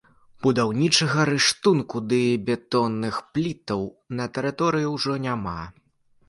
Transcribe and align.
Будаўнічага 0.43 1.25
рыштунку 1.29 2.01
ды 2.13 2.21
бетонных 2.47 3.19
плітаў 3.35 3.85
на 4.21 4.29
тэрыторыі 4.39 4.89
ўжо 4.95 5.13
няма. 5.29 5.55